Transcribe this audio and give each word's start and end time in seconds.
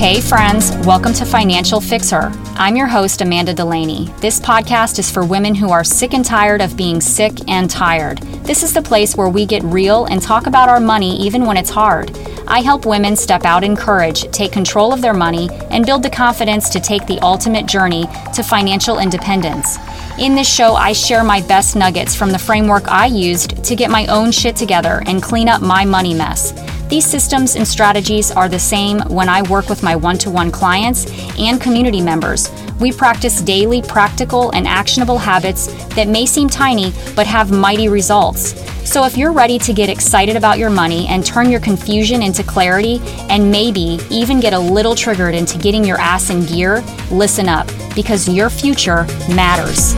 Hey, 0.00 0.22
friends, 0.22 0.74
welcome 0.86 1.12
to 1.12 1.26
Financial 1.26 1.78
FixHER. 1.78 2.32
I'm 2.56 2.74
your 2.74 2.86
host, 2.86 3.20
Amanda 3.20 3.52
Delaney. 3.52 4.06
This 4.20 4.40
podcast 4.40 4.98
is 4.98 5.10
for 5.10 5.26
women 5.26 5.54
who 5.54 5.68
are 5.72 5.84
sick 5.84 6.14
and 6.14 6.24
tired 6.24 6.62
of 6.62 6.74
being 6.74 7.02
sick 7.02 7.34
and 7.48 7.68
tired. 7.68 8.16
This 8.42 8.62
is 8.62 8.72
the 8.72 8.80
place 8.80 9.14
where 9.14 9.28
we 9.28 9.44
get 9.44 9.62
real 9.62 10.06
and 10.06 10.22
talk 10.22 10.46
about 10.46 10.70
our 10.70 10.80
money 10.80 11.20
even 11.20 11.44
when 11.44 11.58
it's 11.58 11.68
hard. 11.68 12.16
I 12.48 12.60
help 12.60 12.86
women 12.86 13.14
step 13.14 13.44
out 13.44 13.62
in 13.62 13.76
courage, 13.76 14.22
take 14.32 14.52
control 14.52 14.94
of 14.94 15.02
their 15.02 15.12
money, 15.12 15.50
and 15.70 15.84
build 15.84 16.02
the 16.02 16.08
confidence 16.08 16.70
to 16.70 16.80
take 16.80 17.06
the 17.06 17.18
ultimate 17.18 17.66
journey 17.66 18.06
to 18.32 18.42
financial 18.42 19.00
independence. 19.00 19.76
In 20.18 20.34
this 20.34 20.50
show, 20.50 20.76
I 20.76 20.94
share 20.94 21.24
my 21.24 21.42
best 21.42 21.76
nuggets 21.76 22.14
from 22.14 22.30
the 22.30 22.38
framework 22.38 22.88
I 22.88 23.04
used 23.04 23.62
to 23.64 23.76
get 23.76 23.90
my 23.90 24.06
own 24.06 24.32
shit 24.32 24.56
together 24.56 25.02
and 25.04 25.22
clean 25.22 25.46
up 25.46 25.60
my 25.60 25.84
money 25.84 26.14
mess. 26.14 26.54
These 26.90 27.06
systems 27.06 27.54
and 27.54 27.66
strategies 27.66 28.32
are 28.32 28.48
the 28.48 28.58
same 28.58 28.98
when 29.02 29.28
I 29.28 29.42
work 29.42 29.68
with 29.68 29.84
my 29.84 29.94
one 29.94 30.18
to 30.18 30.30
one 30.30 30.50
clients 30.50 31.06
and 31.38 31.60
community 31.60 32.00
members. 32.00 32.50
We 32.80 32.90
practice 32.90 33.40
daily, 33.40 33.80
practical, 33.80 34.50
and 34.50 34.66
actionable 34.66 35.16
habits 35.16 35.68
that 35.94 36.08
may 36.08 36.26
seem 36.26 36.48
tiny 36.48 36.92
but 37.14 37.28
have 37.28 37.52
mighty 37.52 37.88
results. 37.88 38.60
So, 38.84 39.04
if 39.04 39.16
you're 39.16 39.30
ready 39.30 39.56
to 39.60 39.72
get 39.72 39.88
excited 39.88 40.34
about 40.34 40.58
your 40.58 40.70
money 40.70 41.06
and 41.06 41.24
turn 41.24 41.48
your 41.48 41.60
confusion 41.60 42.24
into 42.24 42.42
clarity, 42.42 43.00
and 43.28 43.52
maybe 43.52 44.00
even 44.10 44.40
get 44.40 44.52
a 44.52 44.58
little 44.58 44.96
triggered 44.96 45.36
into 45.36 45.58
getting 45.58 45.84
your 45.84 46.00
ass 46.00 46.30
in 46.30 46.44
gear, 46.44 46.82
listen 47.12 47.48
up 47.48 47.68
because 47.94 48.28
your 48.28 48.50
future 48.50 49.04
matters. 49.28 49.94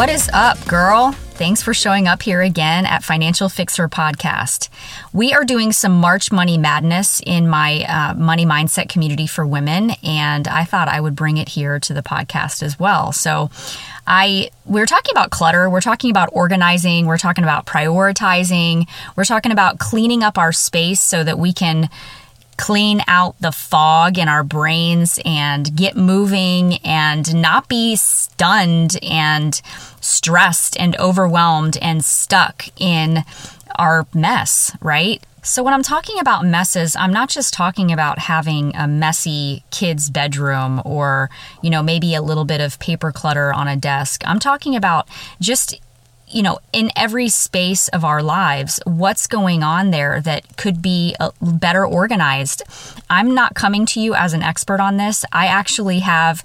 What 0.00 0.08
is 0.08 0.30
up, 0.32 0.66
girl? 0.66 1.12
Thanks 1.12 1.62
for 1.62 1.74
showing 1.74 2.08
up 2.08 2.22
here 2.22 2.40
again 2.40 2.86
at 2.86 3.04
Financial 3.04 3.48
FixHER 3.50 3.90
Podcast. 3.90 4.70
We 5.12 5.34
are 5.34 5.44
doing 5.44 5.72
some 5.72 5.92
March 5.92 6.32
Money 6.32 6.56
Madness 6.56 7.20
in 7.26 7.46
my 7.46 7.84
uh, 7.84 8.14
money 8.14 8.46
mindset 8.46 8.88
community 8.88 9.26
for 9.26 9.46
women, 9.46 9.90
and 10.02 10.48
I 10.48 10.64
thought 10.64 10.88
I 10.88 11.02
would 11.02 11.14
bring 11.14 11.36
it 11.36 11.50
here 11.50 11.78
to 11.80 11.92
the 11.92 12.02
podcast 12.02 12.62
as 12.62 12.80
well. 12.80 13.12
So, 13.12 13.50
I 14.06 14.50
we're 14.64 14.86
talking 14.86 15.12
about 15.12 15.28
clutter, 15.30 15.68
we're 15.68 15.82
talking 15.82 16.10
about 16.10 16.30
organizing, 16.32 17.04
we're 17.04 17.18
talking 17.18 17.44
about 17.44 17.66
prioritizing, 17.66 18.88
we're 19.16 19.24
talking 19.24 19.52
about 19.52 19.78
cleaning 19.78 20.22
up 20.22 20.38
our 20.38 20.50
space 20.50 21.02
so 21.02 21.22
that 21.24 21.38
we 21.38 21.52
can 21.52 21.90
clean 22.60 23.00
out 23.06 23.34
the 23.40 23.50
fog 23.50 24.18
in 24.18 24.28
our 24.28 24.44
brains 24.44 25.18
and 25.24 25.74
get 25.74 25.96
moving 25.96 26.74
and 26.84 27.34
not 27.34 27.68
be 27.68 27.96
stunned 27.96 28.98
and 29.02 29.62
stressed 30.02 30.78
and 30.78 30.94
overwhelmed 30.98 31.78
and 31.80 32.04
stuck 32.04 32.66
in 32.76 33.24
our 33.76 34.06
mess, 34.12 34.76
right? 34.82 35.24
So, 35.42 35.62
when 35.62 35.72
I'm 35.72 35.82
talking 35.82 36.18
about 36.20 36.44
messes, 36.44 36.94
I'm 36.94 37.14
not 37.14 37.30
just 37.30 37.54
talking 37.54 37.90
about 37.90 38.18
having 38.18 38.76
a 38.76 38.86
messy 38.86 39.64
kid's 39.70 40.10
bedroom 40.10 40.82
or, 40.84 41.30
you 41.62 41.70
know, 41.70 41.82
maybe 41.82 42.14
a 42.14 42.20
little 42.20 42.44
bit 42.44 42.60
of 42.60 42.78
paper 42.78 43.10
clutter 43.10 43.50
on 43.54 43.66
a 43.66 43.76
desk. 43.76 44.22
I'm 44.26 44.38
talking 44.38 44.76
about 44.76 45.08
just 45.40 45.80
you 46.30 46.42
know, 46.42 46.58
in 46.72 46.90
every 46.96 47.28
space 47.28 47.88
of 47.88 48.04
our 48.04 48.22
lives, 48.22 48.80
what's 48.84 49.26
going 49.26 49.62
on 49.62 49.90
there 49.90 50.20
that 50.20 50.56
could 50.56 50.80
be 50.80 51.14
uh, 51.20 51.30
better 51.40 51.86
organized. 51.86 52.62
I'm 53.08 53.34
not 53.34 53.54
coming 53.54 53.86
to 53.86 54.00
you 54.00 54.14
as 54.14 54.32
an 54.32 54.42
expert 54.42 54.80
on 54.80 54.96
this. 54.96 55.24
I 55.32 55.46
actually 55.46 56.00
have 56.00 56.44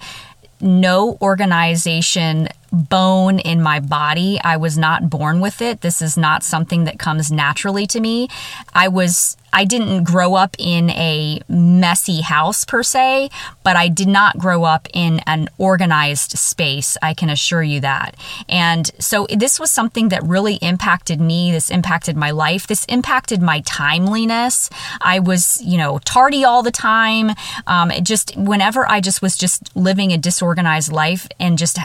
no 0.62 1.18
organization 1.22 2.50
bone 2.76 3.40
in 3.40 3.62
my 3.62 3.80
body. 3.80 4.40
I 4.44 4.58
was 4.58 4.78
not 4.78 5.10
born 5.10 5.40
with 5.40 5.62
it. 5.62 5.82
This 5.82 6.02
is 6.02 6.18
not 6.18 6.44
something 6.44 6.84
that 6.84 7.00
comes 7.00 7.32
naturally 7.32 7.88
to 7.88 8.00
me. 8.00 8.28
I 8.74 8.88
was 8.88 9.38
I 9.56 9.64
didn't 9.64 10.04
grow 10.04 10.36
up 10.36 10.54
in 10.60 10.90
a 10.90 11.40
messy 11.48 12.20
house 12.20 12.66
per 12.66 12.84
se, 12.84 13.30
but 13.64 13.78
I 13.78 13.88
did 13.88 14.10
not 14.10 14.38
grow 14.38 14.66
up 14.66 14.90
in 14.94 15.22
an 15.26 15.48
organized 15.58 16.38
space. 16.38 16.98
I 17.02 17.14
can 17.14 17.30
assure 17.30 17.64
you 17.64 17.80
that. 17.80 18.18
And 18.50 18.92
so 19.00 19.26
this 19.34 19.58
was 19.58 19.72
something 19.72 20.10
that 20.10 20.22
really 20.24 20.56
impacted 20.56 21.22
me. 21.22 21.54
This 21.54 21.70
impacted 21.70 22.18
my 22.18 22.32
life. 22.32 22.68
This 22.68 22.84
impacted 22.86 23.42
my 23.42 23.62
timeliness. 23.62 24.70
I 25.00 25.20
was, 25.20 25.62
you 25.62 25.78
know, 25.78 26.00
tardy 26.00 26.44
all 26.44 26.62
the 26.62 26.70
time. 26.70 27.32
Um, 27.66 27.92
just 28.04 28.36
whenever 28.36 28.86
I 28.90 29.00
just 29.00 29.22
was 29.22 29.38
just 29.38 29.74
living 29.74 30.12
a 30.12 30.18
disorganized 30.18 30.92
life 30.92 31.30
and 31.40 31.58
just, 31.58 31.78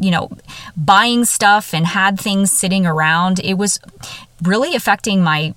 you 0.00 0.10
know, 0.10 0.30
buying 0.76 1.24
stuff 1.24 1.74
and 1.74 1.86
had 1.86 2.18
things 2.18 2.50
sitting 2.50 2.86
around, 2.86 3.38
it 3.40 3.54
was 3.54 3.80
really 4.42 4.74
affecting 4.74 5.22
my 5.22 5.54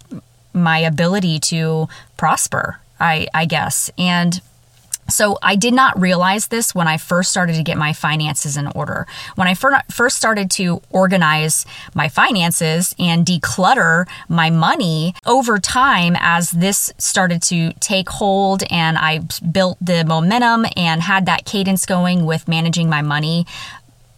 my 0.54 0.78
ability 0.78 1.40
to 1.40 1.88
prosper, 2.16 2.80
I, 3.00 3.28
I 3.34 3.46
guess. 3.46 3.90
And 3.98 4.40
so 5.10 5.38
I 5.42 5.56
did 5.56 5.74
not 5.74 6.00
realize 6.00 6.48
this 6.48 6.74
when 6.74 6.88
I 6.88 6.98
first 6.98 7.30
started 7.30 7.56
to 7.56 7.64
get 7.64 7.78
my 7.78 7.94
finances 7.94 8.56
in 8.56 8.68
order. 8.68 9.06
When 9.36 9.48
I 9.48 9.54
first 9.54 10.16
started 10.16 10.50
to 10.52 10.82
organize 10.92 11.66
my 11.94 12.08
finances 12.08 12.96
and 12.98 13.26
declutter 13.26 14.08
my 14.30 14.50
money 14.50 15.14
over 15.26 15.60
time 15.60 16.16
as 16.20 16.52
this 16.52 16.94
started 16.98 17.42
to 17.44 17.74
take 17.74 18.10
hold 18.10 18.64
and 18.72 18.98
I 18.98 19.20
built 19.52 19.78
the 19.82 20.06
momentum 20.06 20.66
and 20.78 21.02
had 21.02 21.26
that 21.26 21.46
cadence 21.46 21.86
going 21.86 22.26
with 22.26 22.48
managing 22.48 22.90
my 22.90 23.02
money 23.02 23.46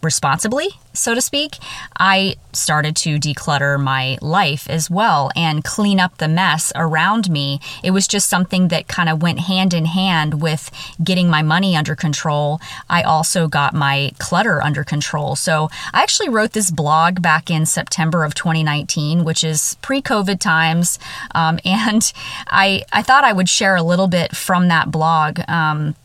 responsibly, 0.06 0.70
so 0.94 1.14
to 1.14 1.22
speak, 1.22 1.58
I 2.00 2.36
started 2.54 2.96
to 2.96 3.20
declutter 3.20 3.82
my 3.82 4.18
life 4.22 4.70
as 4.70 4.90
well 4.90 5.30
and 5.36 5.64
clean 5.64 6.00
up 6.00 6.18
the 6.18 6.28
mess 6.28 6.72
around 6.76 7.30
me. 7.30 7.60
It 7.84 7.92
was 7.92 8.08
just 8.08 8.30
something 8.30 8.70
that 8.70 8.88
kind 8.88 9.10
of 9.10 9.22
went 9.22 9.42
hand 9.42 9.74
in 9.74 9.86
hand 9.86 10.42
with 10.42 10.72
getting 11.04 11.30
my 11.30 11.42
money 11.42 11.76
under 11.76 11.96
control. 11.96 12.62
I 12.90 13.04
also 13.04 13.48
got 13.48 13.74
my 13.74 14.12
clutter 14.20 14.62
under 14.62 14.84
control. 14.84 15.36
So 15.36 15.70
I 15.94 16.02
actually 16.02 16.30
wrote 16.30 16.54
this 16.54 16.72
blog 16.72 17.22
back 17.22 17.52
in 17.52 17.66
September 17.66 18.24
of 18.24 18.34
2019, 18.34 19.26
which 19.26 19.44
is 19.44 19.76
pre 19.82 20.02
COVID 20.02 20.40
times. 20.40 20.98
Um, 21.34 21.60
and 21.66 22.12
I, 22.48 22.84
I 22.94 23.02
thought 23.02 23.24
I 23.24 23.34
would 23.34 23.50
share 23.50 23.76
a 23.76 23.84
little 23.84 24.08
bit 24.08 24.36
from 24.36 24.70
that 24.70 24.92
blog. 24.92 25.42
Um, 25.50 25.96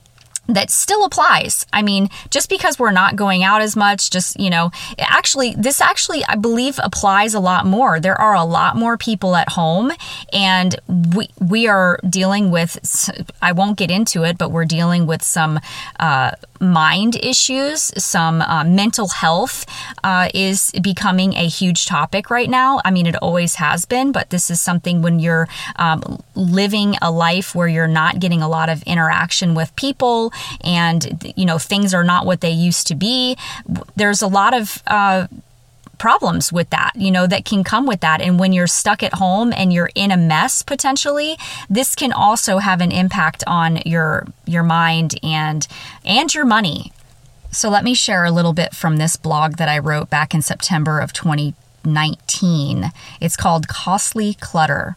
that 0.55 0.71
still 0.71 1.05
applies. 1.05 1.67
I 1.73 1.83
mean, 1.83 2.09
just 2.31 2.49
because 2.49 2.79
we're 2.79 2.91
not 2.91 3.17
going 3.17 3.43
out 3.43 3.63
as 3.63 3.77
much, 3.77 4.11
just, 4.11 4.39
you 4.39 4.51
know, 4.51 4.71
actually, 4.99 5.55
this 5.55 5.81
actually, 5.81 6.25
I 6.27 6.37
believe, 6.37 6.79
applies 6.83 7.35
a 7.35 7.41
lot 7.41 7.67
more. 7.67 8.01
There 8.01 8.21
are 8.21 8.35
a 8.35 8.45
lot 8.45 8.77
more 8.77 8.97
people 8.97 9.37
at 9.37 9.51
home, 9.51 9.93
and 10.33 10.77
we, 11.15 11.29
we 11.41 11.67
are 11.69 11.99
dealing 12.09 12.51
with, 12.51 13.11
I 13.43 13.53
won't 13.53 13.79
get 13.79 13.91
into 13.91 14.25
it, 14.25 14.39
but 14.39 14.51
we're 14.51 14.65
dealing 14.65 15.07
with 15.07 15.23
some 15.23 15.61
uh, 15.99 16.33
mind 16.61 17.17
issues, 17.17 17.91
some 17.97 18.43
uh, 18.43 18.65
mental 18.65 19.09
health 19.09 19.67
uh, 20.05 20.29
is 20.35 20.71
becoming 20.83 21.35
a 21.35 21.49
huge 21.49 21.87
topic 21.87 22.31
right 22.31 22.51
now. 22.51 22.81
I 22.85 22.91
mean, 22.91 23.07
it 23.07 23.17
always 23.17 23.57
has 23.57 23.87
been, 23.87 24.13
but 24.13 24.31
this 24.31 24.51
is 24.51 24.61
something 24.61 25.03
when 25.03 25.19
you're 25.19 25.49
um, 25.77 26.23
living 26.35 26.97
a 27.01 27.11
life 27.11 27.55
where 27.55 27.69
you're 27.69 27.89
not 27.89 28.21
getting 28.21 28.43
a 28.43 28.49
lot 28.49 28.69
of 28.69 28.83
interaction 28.83 29.55
with 29.55 29.75
people 29.77 30.33
and, 30.63 31.33
you 31.37 31.47
know, 31.47 31.59
things 31.59 31.95
are 31.95 32.05
not 32.05 32.27
what 32.27 32.41
they 32.41 32.51
used 32.51 32.87
to 32.89 32.95
be. 32.95 33.37
There's 33.97 34.23
a 34.23 34.29
lot 34.29 34.55
of, 34.55 34.83
uh, 34.87 35.27
problems 36.01 36.53
with 36.53 36.71
that, 36.71 36.93
you 36.97 37.11
know, 37.11 37.27
that 37.27 37.45
can 37.45 37.63
come 37.63 37.87
with 37.87 38.01
that. 38.01 38.21
And 38.21 38.41
when 38.41 38.53
you're 38.53 38.67
stuck 38.67 39.03
at 39.05 39.15
home 39.15 39.53
and 39.53 39.73
you're 39.73 39.91
in 39.95 40.11
a 40.11 40.17
mess 40.17 40.63
potentially, 40.63 41.37
this 41.69 41.95
can 41.95 42.11
also 42.11 42.59
have 42.59 42.81
an 42.81 42.91
impact 42.91 43.45
on 43.47 43.77
your 43.85 44.27
your 44.47 44.65
mind 44.65 45.15
and 45.23 45.69
and 46.05 46.35
your 46.35 46.47
money. 46.47 46.91
So 47.53 47.69
let 47.69 47.85
me 47.85 47.95
share 47.95 48.25
a 48.25 48.31
little 48.31 48.53
bit 48.53 48.75
from 48.75 48.97
this 48.97 49.17
blog 49.17 49.57
that 49.57 49.69
I 49.69 49.79
wrote 49.79 50.09
back 50.09 50.35
in 50.35 50.41
September 50.41 51.01
of 51.01 51.13
2019. 51.13 52.93
It's 53.21 53.37
called 53.37 53.69
Costly 53.69 54.35
Clutter. 54.35 54.97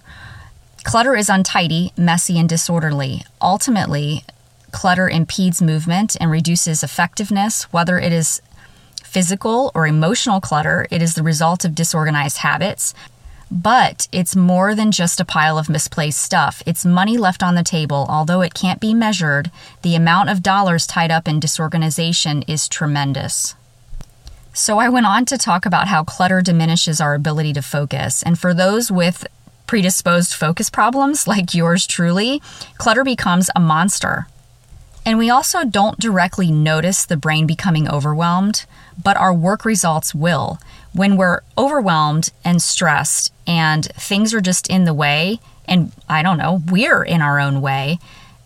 Clutter 0.83 1.15
is 1.15 1.29
untidy, 1.29 1.91
messy, 1.97 2.37
and 2.39 2.47
disorderly. 2.47 3.23
Ultimately, 3.41 4.23
clutter 4.71 5.09
impedes 5.09 5.61
movement 5.61 6.15
and 6.19 6.29
reduces 6.29 6.83
effectiveness, 6.83 7.63
whether 7.73 7.97
it 7.97 8.11
is 8.11 8.41
physical 9.13 9.71
or 9.75 9.85
emotional 9.85 10.41
clutter, 10.41 10.87
it 10.89 10.99
is 10.99 11.13
the 11.13 11.21
result 11.21 11.63
of 11.63 11.75
disorganized 11.75 12.39
habits. 12.39 12.95
But 13.51 14.07
it's 14.11 14.35
more 14.35 14.73
than 14.73 14.91
just 14.91 15.19
a 15.19 15.25
pile 15.25 15.59
of 15.59 15.69
misplaced 15.69 16.19
stuff. 16.19 16.63
It's 16.65 16.83
money 16.83 17.17
left 17.17 17.43
on 17.43 17.53
the 17.53 17.63
table. 17.63 18.07
Although 18.09 18.41
it 18.41 18.55
can't 18.55 18.79
be 18.79 18.95
measured, 18.95 19.51
the 19.83 19.95
amount 19.95 20.31
of 20.31 20.41
dollars 20.41 20.87
tied 20.87 21.11
up 21.11 21.27
in 21.27 21.39
disorganization 21.39 22.43
is 22.47 22.67
tremendous. 22.67 23.53
So 24.53 24.79
I 24.79 24.89
went 24.89 25.05
on 25.05 25.25
to 25.25 25.37
talk 25.37 25.67
about 25.67 25.87
how 25.87 26.03
clutter 26.03 26.41
diminishes 26.41 26.99
our 26.99 27.13
ability 27.13 27.53
to 27.53 27.61
focus. 27.61 28.23
And 28.23 28.39
for 28.39 28.55
those 28.55 28.91
with 28.91 29.27
predisposed 29.67 30.33
focus 30.33 30.71
problems 30.71 31.27
like 31.33 31.53
yours 31.53 31.85
truly, 31.85 32.41
clutter 32.79 33.03
becomes 33.03 33.51
a 33.55 33.59
monster. 33.59 34.25
And 35.05 35.19
we 35.19 35.29
also 35.29 35.63
don't 35.63 35.99
directly 35.99 36.49
notice 36.49 37.05
the 37.05 37.17
brain 37.17 37.45
becoming 37.45 37.89
overwhelmed, 37.89 38.65
but 39.01 39.17
our 39.17 39.33
work 39.33 39.65
results 39.65 40.13
will. 40.13 40.59
When 40.93 41.17
we're 41.17 41.41
overwhelmed 41.57 42.31
and 42.43 42.61
stressed 42.61 43.33
and 43.47 43.85
things 43.85 44.33
are 44.33 44.41
just 44.41 44.69
in 44.69 44.85
the 44.85 44.93
way, 44.93 45.39
and 45.67 45.91
I 46.09 46.21
don't 46.21 46.37
know, 46.37 46.61
we're 46.69 47.03
in 47.03 47.21
our 47.21 47.39
own 47.39 47.61
way, 47.61 47.99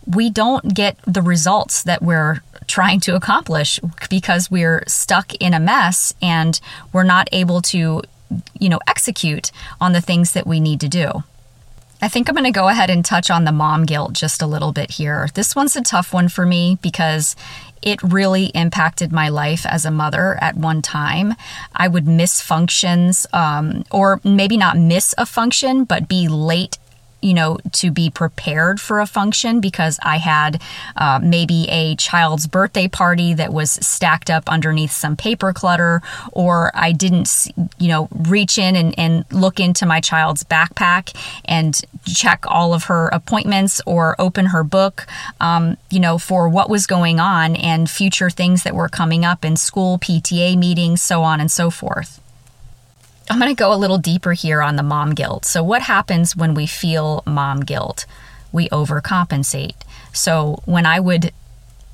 we 0.06 0.30
don't 0.30 0.74
get 0.74 0.96
the 1.06 1.22
results 1.22 1.82
that 1.82 2.02
we're 2.02 2.40
trying 2.66 3.00
to 3.00 3.14
accomplish 3.14 3.80
because 4.08 4.50
we're 4.50 4.84
stuck 4.86 5.34
in 5.34 5.54
a 5.54 5.60
mess 5.60 6.14
and 6.22 6.60
we're 6.92 7.02
not 7.02 7.28
able 7.32 7.60
to, 7.62 8.02
you 8.58 8.68
know, 8.68 8.80
execute 8.86 9.50
on 9.80 9.92
the 9.92 10.00
things 10.00 10.32
that 10.32 10.46
we 10.46 10.60
need 10.60 10.80
to 10.80 10.88
do. 10.88 11.24
I 12.00 12.08
think 12.08 12.28
I'm 12.28 12.36
going 12.36 12.44
to 12.44 12.52
go 12.52 12.68
ahead 12.68 12.90
and 12.90 13.04
touch 13.04 13.28
on 13.28 13.44
the 13.44 13.52
mom 13.52 13.84
guilt 13.84 14.12
just 14.12 14.40
a 14.40 14.46
little 14.46 14.70
bit 14.70 14.92
here. 14.92 15.28
This 15.34 15.56
one's 15.56 15.74
a 15.74 15.82
tough 15.82 16.12
one 16.12 16.28
for 16.28 16.46
me 16.46 16.78
because 16.80 17.34
it 17.82 18.02
really 18.02 18.46
impacted 18.46 19.12
my 19.12 19.28
life 19.28 19.66
as 19.66 19.84
a 19.84 19.90
mother 19.90 20.38
at 20.40 20.56
one 20.56 20.82
time. 20.82 21.34
I 21.74 21.88
would 21.88 22.06
miss 22.06 22.40
functions, 22.40 23.26
um, 23.32 23.84
or 23.90 24.20
maybe 24.24 24.56
not 24.56 24.76
miss 24.76 25.14
a 25.18 25.26
function, 25.26 25.84
but 25.84 26.08
be 26.08 26.28
late 26.28 26.78
you 27.20 27.34
know, 27.34 27.58
to 27.72 27.90
be 27.90 28.10
prepared 28.10 28.80
for 28.80 29.00
a 29.00 29.06
function 29.06 29.60
because 29.60 29.98
I 30.02 30.18
had 30.18 30.62
uh, 30.96 31.20
maybe 31.22 31.66
a 31.68 31.96
child's 31.96 32.46
birthday 32.46 32.88
party 32.88 33.34
that 33.34 33.52
was 33.52 33.72
stacked 33.72 34.30
up 34.30 34.48
underneath 34.48 34.92
some 34.92 35.16
paper 35.16 35.52
clutter, 35.52 36.00
or 36.32 36.70
I 36.74 36.92
didn't, 36.92 37.48
you 37.78 37.88
know, 37.88 38.08
reach 38.12 38.58
in 38.58 38.76
and, 38.76 38.94
and 38.98 39.24
look 39.32 39.58
into 39.58 39.86
my 39.86 40.00
child's 40.00 40.44
backpack 40.44 41.14
and 41.44 41.80
check 42.04 42.44
all 42.46 42.72
of 42.72 42.84
her 42.84 43.08
appointments 43.08 43.80
or 43.86 44.14
open 44.18 44.46
her 44.46 44.62
book, 44.62 45.06
um, 45.40 45.76
you 45.90 46.00
know, 46.00 46.18
for 46.18 46.48
what 46.48 46.70
was 46.70 46.86
going 46.86 47.18
on 47.18 47.56
and 47.56 47.90
future 47.90 48.30
things 48.30 48.62
that 48.62 48.74
were 48.74 48.88
coming 48.88 49.24
up 49.24 49.44
in 49.44 49.56
school, 49.56 49.98
PTA 49.98 50.56
meetings, 50.56 51.02
so 51.02 51.22
on 51.22 51.40
and 51.40 51.50
so 51.50 51.70
forth. 51.70 52.20
I'm 53.30 53.38
going 53.38 53.54
to 53.54 53.58
go 53.58 53.72
a 53.72 53.76
little 53.76 53.98
deeper 53.98 54.32
here 54.32 54.62
on 54.62 54.76
the 54.76 54.82
mom 54.82 55.14
guilt. 55.14 55.44
So, 55.44 55.62
what 55.62 55.82
happens 55.82 56.36
when 56.36 56.54
we 56.54 56.66
feel 56.66 57.22
mom 57.26 57.60
guilt? 57.60 58.06
We 58.52 58.68
overcompensate. 58.70 59.76
So, 60.12 60.62
when 60.64 60.86
I 60.86 61.00
would 61.00 61.32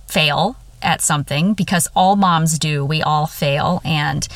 fail 0.07 0.57
at 0.83 1.01
something, 1.01 1.55
because 1.55 1.89
all 1.97 2.17
moms 2.17 2.59
do, 2.59 2.85
we 2.85 3.03
all 3.03 3.27
fail 3.27 3.81
and 3.85 4.29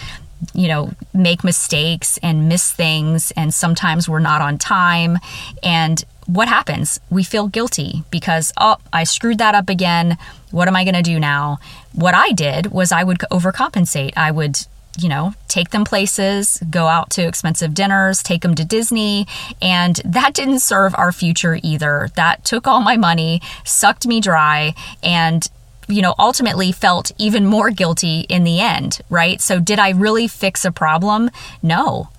you 0.55 0.69
know, 0.69 0.93
make 1.13 1.43
mistakes 1.43 2.19
and 2.23 2.49
miss 2.49 2.73
things, 2.73 3.33
and 3.33 3.53
sometimes 3.53 4.09
we're 4.09 4.19
not 4.21 4.41
on 4.41 4.57
time. 4.59 5.19
And 5.63 6.05
what 6.27 6.49
happens? 6.49 7.01
We 7.11 7.25
feel 7.25 7.49
guilty 7.49 8.05
because, 8.11 8.53
oh, 8.57 8.77
I 8.93 9.05
screwed 9.05 9.39
that 9.39 9.55
up 9.55 9.69
again. 9.69 10.17
What 10.51 10.69
am 10.69 10.77
I 10.77 10.85
going 10.85 10.95
to 10.95 11.03
do 11.03 11.19
now? 11.19 11.59
What 11.93 12.15
I 12.15 12.33
did 12.33 12.69
was 12.69 12.93
I 12.93 13.03
would 13.03 13.19
overcompensate. 13.33 14.13
I 14.17 14.31
would 14.31 14.67
you 14.99 15.09
know, 15.09 15.35
take 15.49 15.71
them 15.71 15.85
places, 15.85 16.63
go 16.71 16.87
out 16.87 17.11
to 17.11 17.27
expensive 17.27 17.75
dinners, 17.75 18.23
take 18.23 18.43
them 18.43 18.55
to 18.55 18.65
Disney. 18.65 19.27
And 19.63 19.97
that 20.05 20.35
didn't 20.35 20.61
serve 20.61 20.95
our 20.97 21.13
future 21.13 21.59
either. 21.63 22.11
That 22.17 22.45
took 22.45 22.67
all 22.67 22.81
my 22.81 22.97
money, 22.97 23.41
sucked 23.65 24.07
me 24.07 24.21
dry, 24.21 24.75
and 25.03 25.49
you 25.89 26.03
know, 26.03 26.15
ultimately 26.19 26.71
felt 26.71 27.13
even 27.17 27.47
more 27.47 27.71
guilty 27.71 28.21
in 28.29 28.45
the 28.45 28.61
end, 28.61 29.01
right? 29.09 29.41
So, 29.41 29.59
did 29.59 29.79
I 29.79 29.91
really 29.91 30.29
fix 30.29 30.67
a 30.67 30.71
problem? 30.71 31.31
No. 31.63 32.11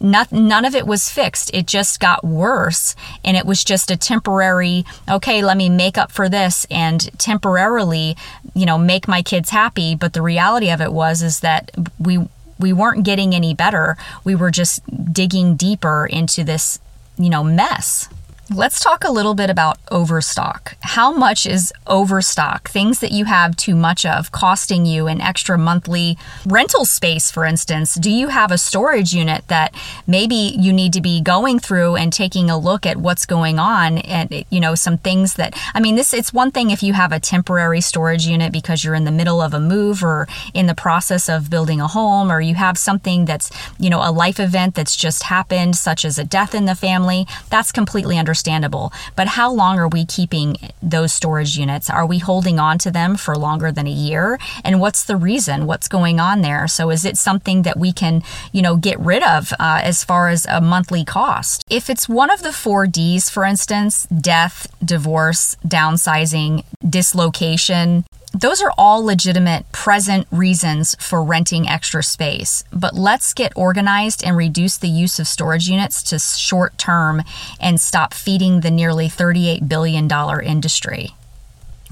Not, 0.00 0.32
none 0.32 0.64
of 0.64 0.74
it 0.74 0.86
was 0.86 1.10
fixed. 1.10 1.50
It 1.52 1.66
just 1.66 2.00
got 2.00 2.24
worse. 2.24 2.96
And 3.22 3.36
it 3.36 3.44
was 3.44 3.62
just 3.62 3.90
a 3.90 3.96
temporary, 3.96 4.84
okay, 5.08 5.44
let 5.44 5.56
me 5.56 5.68
make 5.68 5.98
up 5.98 6.10
for 6.10 6.28
this 6.28 6.66
and 6.70 7.10
temporarily, 7.18 8.16
you 8.54 8.64
know, 8.64 8.78
make 8.78 9.06
my 9.06 9.20
kids 9.20 9.50
happy. 9.50 9.94
But 9.94 10.14
the 10.14 10.22
reality 10.22 10.70
of 10.70 10.80
it 10.80 10.92
was, 10.92 11.22
is 11.22 11.40
that 11.40 11.70
we, 11.98 12.26
we 12.58 12.72
weren't 12.72 13.04
getting 13.04 13.34
any 13.34 13.54
better. 13.54 13.96
We 14.24 14.34
were 14.34 14.50
just 14.50 14.82
digging 15.12 15.56
deeper 15.56 16.06
into 16.06 16.44
this, 16.44 16.78
you 17.18 17.28
know, 17.28 17.44
mess. 17.44 18.08
Let's 18.52 18.80
talk 18.80 19.04
a 19.04 19.12
little 19.12 19.34
bit 19.34 19.48
about 19.48 19.78
overstock. 19.92 20.74
How 20.80 21.12
much 21.12 21.46
is 21.46 21.72
overstock, 21.86 22.68
things 22.68 22.98
that 22.98 23.12
you 23.12 23.26
have 23.26 23.54
too 23.54 23.76
much 23.76 24.04
of, 24.04 24.32
costing 24.32 24.84
you 24.84 25.06
an 25.06 25.20
extra 25.20 25.56
monthly 25.56 26.18
rental 26.44 26.84
space, 26.84 27.30
for 27.30 27.44
instance? 27.44 27.94
Do 27.94 28.10
you 28.10 28.26
have 28.26 28.50
a 28.50 28.58
storage 28.58 29.12
unit 29.12 29.46
that 29.46 29.72
maybe 30.04 30.34
you 30.34 30.72
need 30.72 30.92
to 30.94 31.00
be 31.00 31.20
going 31.20 31.60
through 31.60 31.94
and 31.94 32.12
taking 32.12 32.50
a 32.50 32.58
look 32.58 32.86
at 32.86 32.96
what's 32.96 33.24
going 33.24 33.60
on 33.60 33.98
and, 33.98 34.44
you 34.50 34.58
know, 34.58 34.74
some 34.74 34.98
things 34.98 35.34
that, 35.34 35.54
I 35.72 35.78
mean, 35.78 35.94
this, 35.94 36.12
it's 36.12 36.32
one 36.32 36.50
thing 36.50 36.70
if 36.70 36.82
you 36.82 36.92
have 36.92 37.12
a 37.12 37.20
temporary 37.20 37.80
storage 37.80 38.26
unit 38.26 38.52
because 38.52 38.82
you're 38.82 38.96
in 38.96 39.04
the 39.04 39.12
middle 39.12 39.40
of 39.40 39.54
a 39.54 39.60
move 39.60 40.02
or 40.02 40.26
in 40.54 40.66
the 40.66 40.74
process 40.74 41.28
of 41.28 41.50
building 41.50 41.80
a 41.80 41.86
home 41.86 42.32
or 42.32 42.40
you 42.40 42.56
have 42.56 42.76
something 42.76 43.26
that's, 43.26 43.48
you 43.78 43.90
know, 43.90 44.00
a 44.02 44.10
life 44.10 44.40
event 44.40 44.74
that's 44.74 44.96
just 44.96 45.22
happened, 45.22 45.76
such 45.76 46.04
as 46.04 46.18
a 46.18 46.24
death 46.24 46.52
in 46.52 46.64
the 46.64 46.74
family. 46.74 47.28
That's 47.48 47.70
completely 47.70 48.18
understandable 48.18 48.39
understandable. 48.40 48.92
But 49.16 49.28
how 49.28 49.52
long 49.52 49.78
are 49.78 49.88
we 49.88 50.04
keeping 50.06 50.56
those 50.82 51.12
storage 51.12 51.58
units? 51.58 51.90
Are 51.90 52.06
we 52.06 52.18
holding 52.18 52.58
on 52.58 52.78
to 52.78 52.90
them 52.90 53.16
for 53.16 53.36
longer 53.36 53.70
than 53.70 53.86
a 53.86 53.90
year? 53.90 54.38
And 54.64 54.80
what's 54.80 55.04
the 55.04 55.16
reason? 55.16 55.66
What's 55.66 55.88
going 55.88 56.18
on 56.20 56.40
there? 56.40 56.66
So 56.66 56.90
is 56.90 57.04
it 57.04 57.18
something 57.18 57.62
that 57.62 57.78
we 57.78 57.92
can, 57.92 58.22
you 58.52 58.62
know, 58.62 58.76
get 58.76 58.98
rid 58.98 59.22
of 59.22 59.52
uh, 59.58 59.80
as 59.82 60.04
far 60.04 60.28
as 60.28 60.46
a 60.46 60.60
monthly 60.60 61.04
cost? 61.04 61.64
If 61.68 61.90
it's 61.90 62.08
one 62.08 62.30
of 62.30 62.42
the 62.42 62.52
four 62.52 62.86
D's, 62.86 63.28
for 63.28 63.44
instance, 63.44 64.06
death, 64.06 64.66
divorce, 64.82 65.56
downsizing, 65.66 66.64
dislocation, 66.88 68.04
those 68.32 68.62
are 68.62 68.72
all 68.78 69.04
legitimate 69.04 69.70
present 69.72 70.26
reasons 70.30 70.94
for 71.00 71.22
renting 71.22 71.68
extra 71.68 72.02
space, 72.02 72.62
but 72.72 72.94
let's 72.94 73.34
get 73.34 73.52
organized 73.56 74.22
and 74.24 74.36
reduce 74.36 74.76
the 74.76 74.88
use 74.88 75.18
of 75.18 75.26
storage 75.26 75.68
units 75.68 76.02
to 76.04 76.18
short 76.18 76.78
term 76.78 77.22
and 77.60 77.80
stop 77.80 78.14
feeding 78.14 78.60
the 78.60 78.70
nearly 78.70 79.08
$38 79.08 79.68
billion 79.68 80.08
industry. 80.44 81.14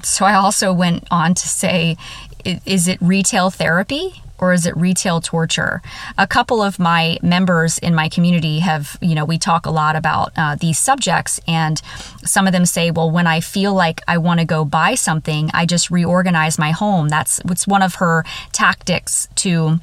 So 0.01 0.25
I 0.25 0.33
also 0.33 0.71
went 0.71 1.05
on 1.11 1.33
to 1.33 1.47
say, 1.47 1.97
is 2.45 2.87
it 2.87 3.01
retail 3.01 3.49
therapy? 3.49 4.23
Or 4.39 4.53
is 4.53 4.65
it 4.65 4.75
retail 4.77 5.21
torture? 5.21 5.81
A 6.17 6.27
couple 6.27 6.61
of 6.61 6.79
my 6.79 7.17
members 7.21 7.77
in 7.77 7.93
my 7.93 8.09
community 8.09 8.59
have, 8.59 8.97
you 9.01 9.15
know, 9.15 9.25
we 9.25 9.37
talk 9.37 9.65
a 9.65 9.71
lot 9.71 9.95
about 9.95 10.31
uh, 10.35 10.55
these 10.55 10.79
subjects, 10.79 11.39
and 11.47 11.81
some 12.23 12.47
of 12.47 12.53
them 12.53 12.65
say, 12.65 12.91
well, 12.91 13.11
when 13.11 13.27
I 13.27 13.39
feel 13.39 13.73
like 13.73 14.01
I 14.07 14.17
want 14.17 14.39
to 14.39 14.45
go 14.45 14.65
buy 14.65 14.95
something, 14.95 15.49
I 15.53 15.65
just 15.65 15.91
reorganize 15.91 16.57
my 16.57 16.71
home. 16.71 17.09
That's 17.09 17.39
what's 17.43 17.67
one 17.67 17.81
of 17.81 17.95
her 17.95 18.23
tactics 18.51 19.27
to 19.35 19.79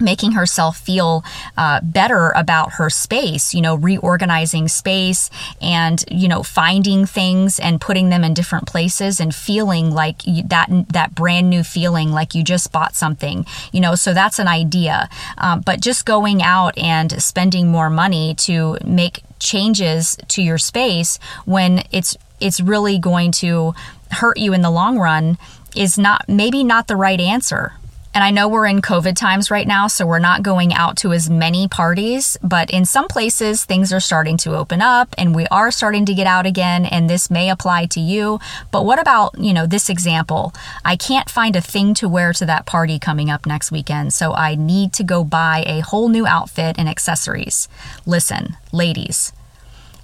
making 0.00 0.32
herself 0.32 0.78
feel 0.78 1.24
uh, 1.56 1.80
better 1.82 2.30
about 2.30 2.72
her 2.72 2.90
space 2.90 3.54
you 3.54 3.60
know 3.60 3.74
reorganizing 3.74 4.68
space 4.68 5.30
and 5.60 6.04
you 6.10 6.28
know 6.28 6.42
finding 6.42 7.06
things 7.06 7.58
and 7.58 7.80
putting 7.80 8.08
them 8.08 8.24
in 8.24 8.34
different 8.34 8.66
places 8.66 9.20
and 9.20 9.34
feeling 9.34 9.90
like 9.90 10.26
you, 10.26 10.42
that 10.44 10.68
that 10.88 11.14
brand 11.14 11.48
new 11.50 11.62
feeling 11.62 12.10
like 12.10 12.34
you 12.34 12.42
just 12.42 12.72
bought 12.72 12.94
something 12.94 13.44
you 13.72 13.80
know 13.80 13.94
so 13.94 14.14
that's 14.14 14.38
an 14.38 14.48
idea. 14.48 15.08
Um, 15.36 15.60
but 15.60 15.80
just 15.80 16.06
going 16.06 16.42
out 16.42 16.76
and 16.78 17.22
spending 17.22 17.68
more 17.68 17.90
money 17.90 18.34
to 18.36 18.78
make 18.84 19.22
changes 19.38 20.16
to 20.28 20.42
your 20.42 20.58
space 20.58 21.18
when 21.44 21.82
it's 21.92 22.16
it's 22.40 22.60
really 22.60 22.98
going 22.98 23.32
to 23.32 23.74
hurt 24.10 24.38
you 24.38 24.52
in 24.52 24.62
the 24.62 24.70
long 24.70 24.98
run 24.98 25.38
is 25.76 25.98
not 25.98 26.28
maybe 26.28 26.64
not 26.64 26.88
the 26.88 26.96
right 26.96 27.20
answer 27.20 27.74
and 28.18 28.24
I 28.24 28.32
know 28.32 28.48
we're 28.48 28.66
in 28.66 28.82
COVID 28.82 29.14
times 29.14 29.48
right 29.48 29.68
now, 29.68 29.86
so 29.86 30.04
we're 30.04 30.18
not 30.18 30.42
going 30.42 30.74
out 30.74 30.96
to 30.96 31.12
as 31.12 31.30
many 31.30 31.68
parties, 31.68 32.36
but 32.42 32.68
in 32.68 32.84
some 32.84 33.06
places 33.06 33.64
things 33.64 33.92
are 33.92 34.00
starting 34.00 34.36
to 34.38 34.56
open 34.56 34.82
up 34.82 35.14
and 35.16 35.36
we 35.36 35.46
are 35.52 35.70
starting 35.70 36.04
to 36.06 36.14
get 36.14 36.26
out 36.26 36.44
again, 36.44 36.84
and 36.84 37.08
this 37.08 37.30
may 37.30 37.48
apply 37.48 37.86
to 37.86 38.00
you. 38.00 38.40
But 38.72 38.84
what 38.84 38.98
about, 38.98 39.38
you 39.38 39.54
know, 39.54 39.66
this 39.66 39.88
example? 39.88 40.52
I 40.84 40.96
can't 40.96 41.30
find 41.30 41.54
a 41.54 41.60
thing 41.60 41.94
to 41.94 42.08
wear 42.08 42.32
to 42.32 42.44
that 42.44 42.66
party 42.66 42.98
coming 42.98 43.30
up 43.30 43.46
next 43.46 43.70
weekend, 43.70 44.12
so 44.12 44.32
I 44.32 44.56
need 44.56 44.92
to 44.94 45.04
go 45.04 45.22
buy 45.22 45.62
a 45.64 45.78
whole 45.78 46.08
new 46.08 46.26
outfit 46.26 46.74
and 46.76 46.88
accessories. 46.88 47.68
Listen, 48.04 48.56
ladies, 48.72 49.32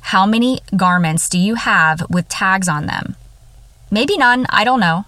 how 0.03 0.25
many 0.25 0.61
garments 0.77 1.29
do 1.29 1.37
you 1.37 1.57
have 1.57 2.09
with 2.09 2.29
tags 2.29 2.69
on 2.69 2.87
them? 2.87 3.17
Maybe 3.91 4.17
none, 4.17 4.47
I 4.51 4.63
don't 4.63 4.79
know. 4.79 5.05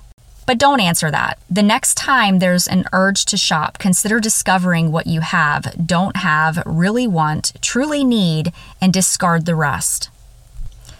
But 0.47 0.59
don't 0.59 0.81
answer 0.81 1.11
that. 1.11 1.39
The 1.51 1.63
next 1.63 1.95
time 1.95 2.39
there's 2.39 2.69
an 2.69 2.85
urge 2.93 3.25
to 3.27 3.37
shop, 3.37 3.79
consider 3.79 4.21
discovering 4.21 4.93
what 4.93 5.09
you 5.09 5.21
have, 5.21 5.75
don't 5.85 6.17
have, 6.19 6.63
really 6.65 7.07
want, 7.07 7.53
truly 7.61 8.05
need, 8.05 8.53
and 8.81 8.93
discard 8.93 9.45
the 9.45 9.57
rest. 9.57 10.09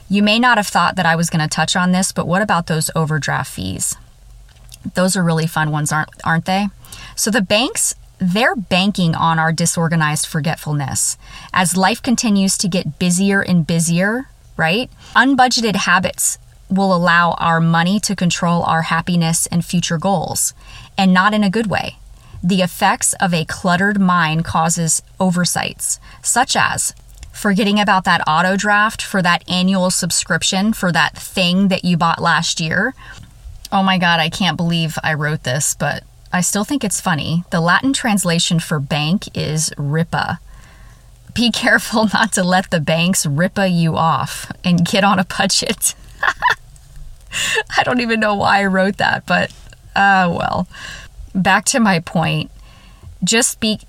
You 0.09 0.23
may 0.23 0.41
not 0.41 0.59
have 0.59 0.67
thought 0.67 0.97
that 0.97 1.07
I 1.07 1.17
was 1.17 1.31
going 1.31 1.43
to 1.43 1.49
touch 1.49 1.77
on 1.77 1.93
this, 1.93 2.11
but 2.11 2.27
what 2.27 2.43
about 2.43 2.67
those 2.67 2.91
overdraft 2.97 3.53
fees? 3.53 3.97
Those 4.95 5.17
are 5.17 5.23
really 5.23 5.47
fun 5.47 5.71
ones, 5.71 5.93
aren't, 5.93 6.11
aren't 6.25 6.45
they? 6.45 6.69
So 7.15 7.31
the 7.31 7.41
banks 7.41 7.95
they're 8.19 8.57
banking 8.57 9.15
on 9.15 9.39
our 9.39 9.53
disorganized 9.53 10.27
forgetfulness. 10.27 11.19
As 11.53 11.77
life 11.77 12.01
continues 12.01 12.57
to 12.59 12.69
get 12.69 12.99
busier 12.99 13.43
and 13.43 13.67
busier, 13.67 14.31
right? 14.57 14.91
Unbudgeted 15.15 15.77
habits 15.77 16.39
will 16.71 16.95
allow 16.95 17.33
our 17.33 17.61
money 17.61 18.01
to 18.01 18.17
control 18.17 18.63
our 18.63 18.83
happiness 18.83 19.47
and 19.47 19.65
future 19.65 19.99
goals, 19.99 20.55
and 20.99 21.13
not 21.13 21.35
in 21.35 21.45
a 21.45 21.51
good 21.51 21.69
way. 21.69 21.97
The 22.43 22.63
effects 22.63 23.13
of 23.15 23.33
a 23.33 23.45
cluttered 23.45 24.01
mind 24.01 24.45
causes 24.45 25.03
oversights, 25.19 25.99
such 26.23 26.57
as 26.57 26.95
forgetting 27.33 27.79
about 27.79 28.05
that 28.05 28.23
auto 28.27 28.57
draft 28.57 29.03
for 29.03 29.21
that 29.23 29.45
annual 29.49 29.91
subscription 29.91 30.73
for 30.73 30.91
that 30.91 31.17
thing 31.17 31.69
that 31.69 31.85
you 31.85 31.97
bought 31.97 32.21
last 32.21 32.61
year. 32.61 32.95
Oh 33.71 33.83
my 33.83 33.99
God, 33.99 34.21
I 34.21 34.31
can't 34.31 34.57
believe 34.57 34.97
I 35.03 35.15
wrote 35.15 35.43
this, 35.43 35.75
but 35.75 36.03
I 36.33 36.41
still 36.41 36.65
think 36.65 36.83
it's 36.83 37.01
funny. 37.01 37.45
The 37.51 37.61
Latin 37.61 37.93
translation 37.93 38.59
for 38.59 38.81
bank 38.81 39.37
is 39.37 39.73
ripa. 39.77 40.41
Be 41.35 41.51
careful 41.53 42.09
not 42.13 42.33
to 42.33 42.43
let 42.43 42.71
the 42.71 42.81
banks 42.81 43.27
ripa 43.27 43.69
you 43.69 43.97
off 43.97 44.51
and 44.65 44.87
get 44.87 45.05
on 45.05 45.19
a 45.19 45.25
budget. 45.25 45.95
I 47.79 47.83
don't 47.83 48.01
even 48.01 48.21
know 48.21 48.35
why 48.35 48.61
I 48.61 48.67
wrote 48.67 48.97
that, 48.99 49.27
but 49.27 49.53
uh, 49.95 50.33
well. 50.37 50.69
Back 51.35 51.67
to 51.67 51.81
my 51.81 52.01
point, 52.01 52.51
just 53.23 53.61
be 53.61 53.81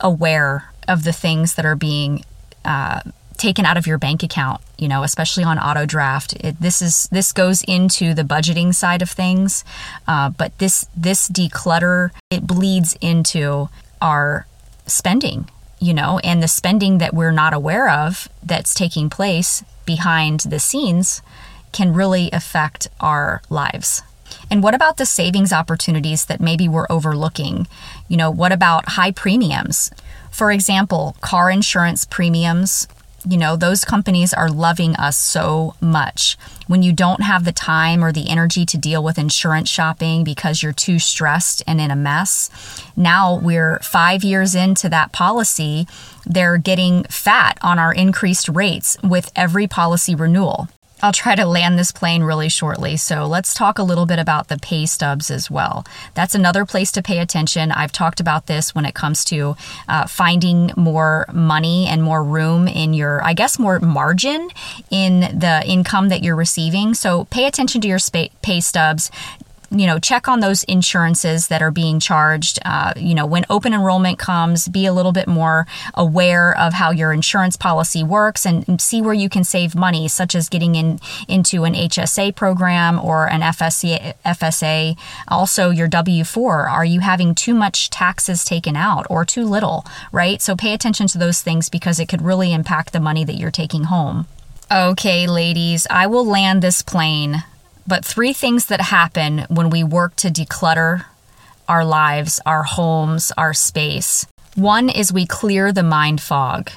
aware 0.00 0.70
of 0.86 1.04
the 1.04 1.12
things 1.12 1.54
that 1.54 1.64
are 1.64 1.76
being 1.76 2.24
uh, 2.64 3.00
taken 3.40 3.64
out 3.64 3.78
of 3.78 3.86
your 3.86 3.96
bank 3.96 4.22
account 4.22 4.60
you 4.76 4.86
know 4.86 5.02
especially 5.02 5.42
on 5.42 5.58
auto 5.58 5.86
draft 5.86 6.34
it, 6.40 6.60
this 6.60 6.82
is 6.82 7.08
this 7.10 7.32
goes 7.32 7.62
into 7.66 8.12
the 8.12 8.22
budgeting 8.22 8.74
side 8.74 9.00
of 9.00 9.08
things 9.08 9.64
uh, 10.06 10.28
but 10.28 10.56
this 10.58 10.86
this 10.94 11.26
declutter 11.28 12.10
it 12.30 12.46
bleeds 12.46 12.98
into 13.00 13.70
our 14.02 14.46
spending 14.86 15.48
you 15.78 15.94
know 15.94 16.18
and 16.22 16.42
the 16.42 16.48
spending 16.48 16.98
that 16.98 17.14
we're 17.14 17.30
not 17.30 17.54
aware 17.54 17.88
of 17.88 18.28
that's 18.42 18.74
taking 18.74 19.08
place 19.08 19.64
behind 19.86 20.40
the 20.40 20.58
scenes 20.58 21.22
can 21.72 21.92
really 21.92 22.30
affect 22.32 22.88
our 23.00 23.42
lives 23.48 24.02
and 24.50 24.62
what 24.62 24.74
about 24.74 24.96
the 24.96 25.06
savings 25.06 25.52
opportunities 25.52 26.24
that 26.26 26.40
maybe 26.40 26.68
we're 26.68 26.86
overlooking? 26.90 27.66
You 28.08 28.16
know, 28.16 28.30
what 28.30 28.52
about 28.52 28.90
high 28.90 29.12
premiums? 29.12 29.90
For 30.30 30.50
example, 30.50 31.16
car 31.20 31.50
insurance 31.50 32.04
premiums, 32.04 32.88
you 33.28 33.36
know, 33.36 33.54
those 33.54 33.84
companies 33.84 34.32
are 34.32 34.48
loving 34.48 34.96
us 34.96 35.16
so 35.16 35.74
much. 35.80 36.38
When 36.68 36.82
you 36.82 36.92
don't 36.92 37.22
have 37.22 37.44
the 37.44 37.52
time 37.52 38.02
or 38.02 38.12
the 38.12 38.28
energy 38.30 38.64
to 38.64 38.78
deal 38.78 39.04
with 39.04 39.18
insurance 39.18 39.68
shopping 39.68 40.24
because 40.24 40.62
you're 40.62 40.72
too 40.72 40.98
stressed 40.98 41.62
and 41.66 41.80
in 41.80 41.90
a 41.90 41.96
mess, 41.96 42.50
now 42.96 43.34
we're 43.36 43.78
five 43.80 44.24
years 44.24 44.54
into 44.54 44.88
that 44.88 45.12
policy. 45.12 45.86
They're 46.24 46.56
getting 46.56 47.04
fat 47.04 47.58
on 47.62 47.78
our 47.78 47.92
increased 47.92 48.48
rates 48.48 48.96
with 49.02 49.30
every 49.36 49.66
policy 49.66 50.14
renewal. 50.14 50.68
I'll 51.02 51.12
try 51.12 51.34
to 51.34 51.46
land 51.46 51.78
this 51.78 51.92
plane 51.92 52.22
really 52.22 52.48
shortly. 52.48 52.96
So 52.96 53.26
let's 53.26 53.54
talk 53.54 53.78
a 53.78 53.82
little 53.82 54.06
bit 54.06 54.18
about 54.18 54.48
the 54.48 54.58
pay 54.58 54.86
stubs 54.86 55.30
as 55.30 55.50
well. 55.50 55.84
That's 56.14 56.34
another 56.34 56.64
place 56.64 56.92
to 56.92 57.02
pay 57.02 57.18
attention. 57.18 57.72
I've 57.72 57.92
talked 57.92 58.20
about 58.20 58.46
this 58.46 58.74
when 58.74 58.84
it 58.84 58.94
comes 58.94 59.24
to 59.26 59.56
uh, 59.88 60.06
finding 60.06 60.72
more 60.76 61.26
money 61.32 61.86
and 61.86 62.02
more 62.02 62.22
room 62.22 62.68
in 62.68 62.92
your, 62.92 63.22
I 63.24 63.32
guess, 63.32 63.58
more 63.58 63.80
margin 63.80 64.48
in 64.90 65.20
the 65.38 65.62
income 65.66 66.08
that 66.08 66.22
you're 66.22 66.36
receiving. 66.36 66.94
So 66.94 67.24
pay 67.24 67.46
attention 67.46 67.80
to 67.82 67.88
your 67.88 67.98
pay 68.42 68.60
stubs 68.60 69.10
you 69.70 69.86
know, 69.86 69.98
check 69.98 70.26
on 70.26 70.40
those 70.40 70.64
insurances 70.64 71.48
that 71.48 71.62
are 71.62 71.70
being 71.70 72.00
charged. 72.00 72.58
Uh, 72.64 72.92
you 72.96 73.14
know, 73.14 73.26
when 73.26 73.44
open 73.48 73.72
enrollment 73.72 74.18
comes, 74.18 74.68
be 74.68 74.84
a 74.86 74.92
little 74.92 75.12
bit 75.12 75.28
more 75.28 75.66
aware 75.94 76.56
of 76.58 76.72
how 76.72 76.90
your 76.90 77.12
insurance 77.12 77.56
policy 77.56 78.02
works 78.02 78.44
and 78.44 78.80
see 78.80 79.00
where 79.00 79.14
you 79.14 79.28
can 79.28 79.44
save 79.44 79.74
money, 79.74 80.08
such 80.08 80.34
as 80.34 80.48
getting 80.48 80.74
in 80.74 80.98
into 81.28 81.64
an 81.64 81.74
HSA 81.74 82.34
program 82.34 82.98
or 82.98 83.30
an 83.30 83.42
FSA. 83.42 84.14
FSA. 84.24 84.98
Also, 85.28 85.70
your 85.70 85.88
W 85.88 86.24
4. 86.24 86.68
Are 86.68 86.84
you 86.84 87.00
having 87.00 87.34
too 87.34 87.54
much 87.54 87.90
taxes 87.90 88.44
taken 88.44 88.76
out 88.76 89.06
or 89.08 89.24
too 89.24 89.44
little, 89.44 89.84
right? 90.12 90.42
So 90.42 90.56
pay 90.56 90.72
attention 90.74 91.06
to 91.08 91.18
those 91.18 91.42
things 91.42 91.68
because 91.68 92.00
it 92.00 92.08
could 92.08 92.22
really 92.22 92.52
impact 92.52 92.92
the 92.92 93.00
money 93.00 93.24
that 93.24 93.36
you're 93.36 93.50
taking 93.50 93.84
home. 93.84 94.26
Okay, 94.72 95.26
ladies, 95.26 95.86
I 95.90 96.06
will 96.06 96.24
land 96.24 96.62
this 96.62 96.82
plane. 96.82 97.42
But 97.90 98.04
three 98.04 98.32
things 98.32 98.66
that 98.66 98.80
happen 98.80 99.46
when 99.48 99.68
we 99.68 99.82
work 99.82 100.14
to 100.22 100.28
declutter 100.28 101.06
our 101.68 101.84
lives, 101.84 102.38
our 102.46 102.62
homes, 102.62 103.32
our 103.36 103.52
space. 103.52 104.24
One 104.54 104.88
is 104.88 105.12
we 105.12 105.26
clear 105.26 105.72
the 105.72 105.82
mind 105.82 106.20
fog. 106.20 106.70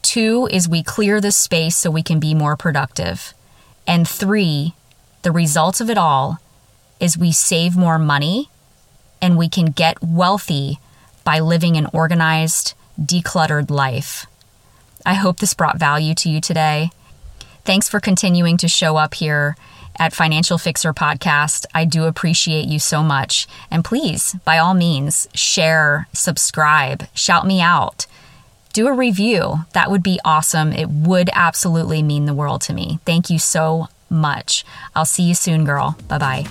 Two 0.00 0.48
is 0.52 0.68
we 0.68 0.84
clear 0.84 1.20
the 1.20 1.32
space 1.32 1.76
so 1.76 1.90
we 1.90 2.04
can 2.04 2.20
be 2.20 2.34
more 2.34 2.56
productive. 2.56 3.34
And 3.84 4.06
three, 4.06 4.74
the 5.22 5.32
result 5.32 5.80
of 5.80 5.90
it 5.90 5.98
all 5.98 6.38
is 7.00 7.18
we 7.18 7.32
save 7.32 7.76
more 7.76 7.98
money 7.98 8.48
and 9.20 9.36
we 9.36 9.48
can 9.48 9.72
get 9.72 10.00
wealthy 10.00 10.78
by 11.24 11.40
living 11.40 11.76
an 11.78 11.88
organized, 11.92 12.74
decluttered 12.96 13.70
life. 13.70 14.24
I 15.04 15.14
hope 15.14 15.40
this 15.40 15.52
brought 15.52 15.80
value 15.80 16.14
to 16.14 16.30
you 16.30 16.40
today. 16.40 16.90
Thanks 17.64 17.88
for 17.88 17.98
continuing 17.98 18.56
to 18.58 18.68
show 18.68 18.96
up 18.96 19.14
here 19.14 19.56
at 19.98 20.12
Financial 20.12 20.58
FixHER 20.58 20.94
Podcast. 20.94 21.66
I 21.74 21.84
do 21.84 22.04
appreciate 22.04 22.66
you 22.66 22.78
so 22.78 23.02
much. 23.02 23.46
And 23.70 23.84
please, 23.84 24.36
by 24.44 24.58
all 24.58 24.74
means, 24.74 25.28
share, 25.34 26.08
subscribe, 26.12 27.06
shout 27.14 27.46
me 27.46 27.60
out, 27.60 28.06
do 28.72 28.86
a 28.86 28.92
review. 28.92 29.66
That 29.72 29.90
would 29.90 30.02
be 30.02 30.20
awesome. 30.24 30.72
It 30.72 30.88
would 30.88 31.30
absolutely 31.32 32.02
mean 32.02 32.26
the 32.26 32.34
world 32.34 32.62
to 32.62 32.72
me. 32.72 33.00
Thank 33.04 33.30
you 33.30 33.38
so 33.38 33.88
much. 34.08 34.64
I'll 34.94 35.04
see 35.04 35.22
you 35.24 35.34
soon, 35.34 35.64
girl. 35.64 35.96
Bye 36.08 36.18
bye. 36.18 36.46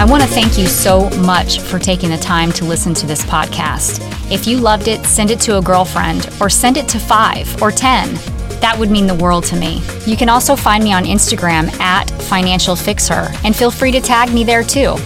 I 0.00 0.04
want 0.04 0.22
to 0.22 0.28
thank 0.28 0.56
you 0.56 0.68
so 0.68 1.10
much 1.18 1.58
for 1.58 1.80
taking 1.80 2.10
the 2.10 2.18
time 2.18 2.52
to 2.52 2.64
listen 2.64 2.94
to 2.94 3.06
this 3.06 3.24
podcast. 3.24 4.00
If 4.30 4.46
you 4.46 4.58
loved 4.58 4.86
it, 4.86 5.04
send 5.04 5.32
it 5.32 5.40
to 5.40 5.58
a 5.58 5.62
girlfriend 5.62 6.30
or 6.40 6.48
send 6.48 6.76
it 6.76 6.86
to 6.90 7.00
five 7.00 7.60
or 7.60 7.72
10. 7.72 8.37
That 8.60 8.76
would 8.78 8.90
mean 8.90 9.06
the 9.06 9.14
world 9.14 9.44
to 9.44 9.56
me. 9.56 9.82
You 10.06 10.16
can 10.16 10.28
also 10.28 10.56
find 10.56 10.82
me 10.82 10.92
on 10.92 11.04
Instagram 11.04 11.72
at 11.80 12.10
Financial 12.22 12.74
FixHER 12.74 13.34
and 13.44 13.54
feel 13.54 13.70
free 13.70 13.92
to 13.92 14.00
tag 14.00 14.32
me 14.32 14.44
there 14.44 14.62
too. 14.62 14.96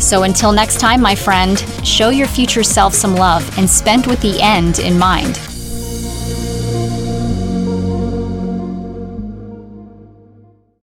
So 0.00 0.24
until 0.24 0.52
next 0.52 0.78
time, 0.78 1.00
my 1.00 1.14
friend, 1.14 1.58
show 1.84 2.10
your 2.10 2.26
future 2.26 2.62
self 2.62 2.94
some 2.94 3.14
love 3.14 3.58
and 3.58 3.68
spend 3.68 4.06
with 4.06 4.20
the 4.20 4.40
end 4.40 4.78
in 4.78 4.98
mind. 4.98 5.40